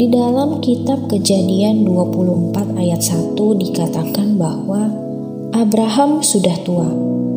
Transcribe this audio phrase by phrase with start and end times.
[0.00, 4.88] Di dalam kitab Kejadian 24 ayat 1 dikatakan bahwa
[5.52, 6.88] Abraham sudah tua,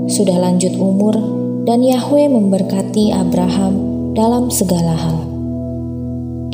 [0.08, 1.12] sudah lanjut umur,
[1.68, 3.76] dan Yahweh memberkati Abraham
[4.16, 5.28] dalam segala hal.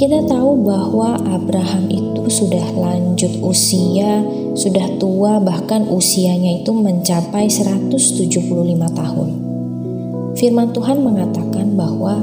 [0.02, 4.26] Kita tahu bahwa Abraham itu sudah lanjut usia,
[4.58, 8.50] sudah tua bahkan usianya itu mencapai 175
[8.98, 9.30] tahun.
[10.41, 12.17] Firman Tuhan mengatakan bahwa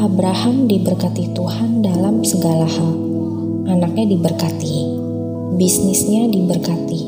[0.00, 3.05] Abraham diberkati Tuhan dalam segala hal
[3.66, 4.76] anaknya diberkati,
[5.58, 7.02] bisnisnya diberkati,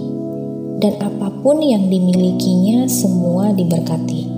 [0.83, 4.31] dan apa pun yang dimilikinya semua diberkati.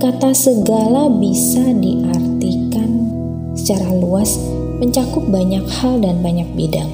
[0.00, 2.90] Kata segala bisa diartikan
[3.52, 4.40] secara luas
[4.80, 6.88] mencakup banyak hal dan banyak bidang.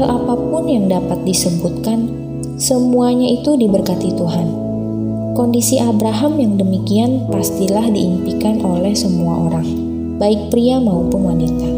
[0.00, 2.08] Hal apa pun yang dapat disebutkan,
[2.56, 4.48] semuanya itu diberkati Tuhan.
[5.36, 9.68] Kondisi Abraham yang demikian pastilah diimpikan oleh semua orang,
[10.16, 11.75] baik pria maupun wanita.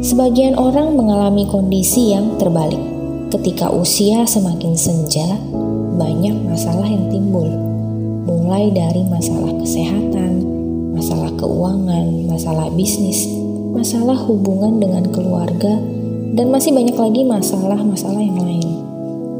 [0.00, 2.80] Sebagian orang mengalami kondisi yang terbalik.
[3.28, 5.36] Ketika usia semakin senja,
[6.00, 7.44] banyak masalah yang timbul,
[8.24, 10.40] mulai dari masalah kesehatan,
[10.96, 13.28] masalah keuangan, masalah bisnis,
[13.76, 15.76] masalah hubungan dengan keluarga,
[16.32, 18.68] dan masih banyak lagi masalah-masalah yang lain.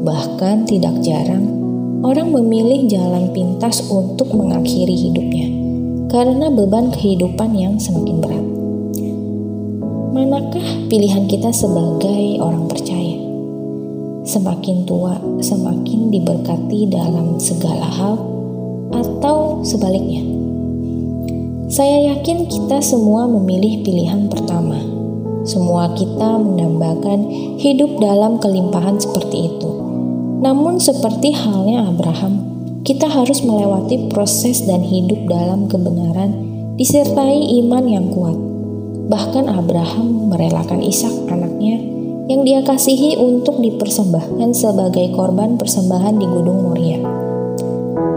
[0.05, 1.61] Bahkan, tidak jarang
[2.01, 5.47] orang memilih jalan pintas untuk mengakhiri hidupnya
[6.09, 8.50] karena beban kehidupan yang semakin berat.
[10.11, 13.15] Manakah pilihan kita sebagai orang percaya?
[14.27, 18.19] Semakin tua, semakin diberkati dalam segala hal,
[18.91, 20.19] atau sebaliknya?
[21.71, 24.83] Saya yakin kita semua memilih pilihan pertama.
[25.47, 29.69] Semua kita mendambakan hidup dalam kelimpahan seperti itu.
[30.43, 32.51] Namun, seperti halnya Abraham,
[32.83, 36.35] kita harus melewati proses dan hidup dalam kebenaran,
[36.75, 38.50] disertai iman yang kuat
[39.11, 41.83] Bahkan Abraham merelakan Ishak anaknya
[42.31, 46.95] yang dia kasihi untuk dipersembahkan sebagai korban persembahan di Gunung Moria.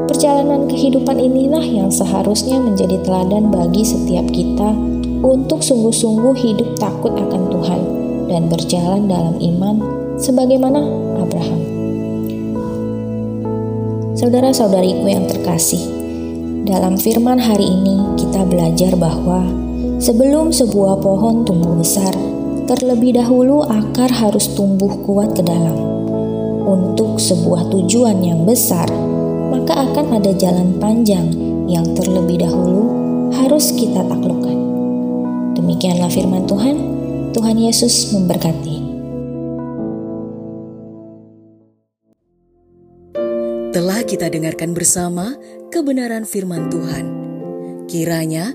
[0.06, 4.70] Perjalanan kehidupan inilah yang seharusnya menjadi teladan bagi setiap kita
[5.26, 7.80] untuk sungguh-sungguh hidup takut akan Tuhan
[8.30, 9.76] dan berjalan dalam iman
[10.22, 10.78] sebagaimana
[11.18, 11.60] Abraham.
[14.14, 15.82] Saudara-saudariku yang terkasih,
[16.62, 19.42] dalam firman hari ini kita belajar bahwa
[20.02, 22.10] Sebelum sebuah pohon tumbuh besar,
[22.66, 25.76] terlebih dahulu akar harus tumbuh kuat ke dalam.
[26.64, 28.88] Untuk sebuah tujuan yang besar,
[29.52, 31.30] maka akan ada jalan panjang
[31.70, 32.90] yang terlebih dahulu
[33.36, 34.58] harus kita taklukkan.
[35.54, 36.76] Demikianlah firman Tuhan.
[37.34, 38.76] Tuhan Yesus memberkati.
[43.74, 45.34] Telah kita dengarkan bersama
[45.74, 47.06] kebenaran firman Tuhan.
[47.90, 48.54] Kiranya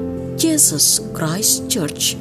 [0.37, 2.15] Jesus Christ Church